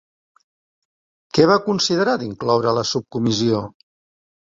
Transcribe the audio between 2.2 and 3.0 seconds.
d'incloure la